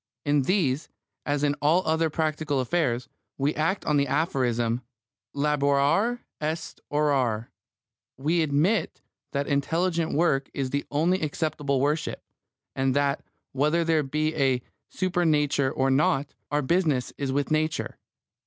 [0.25, 0.89] In these,
[1.27, 3.07] as in all other practical affairs,
[3.37, 4.81] we act on the aphorism,
[5.35, 7.49] Laborare est orare;
[8.17, 12.23] we admit that intelligent work is the only acceptable worship,
[12.75, 17.99] and that, whether there be a Supernature or not, our business is with Nature.